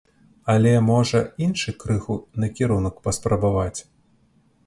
Але 0.53 0.69
можна 0.85 1.21
іншы 1.47 1.75
крыху 1.83 2.17
накірунак 2.43 2.95
паспрабаваць. 3.09 3.79